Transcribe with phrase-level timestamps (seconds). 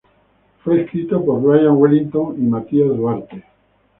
[0.63, 3.45] Fue escrito por Brian Wellington y Matias Duarte.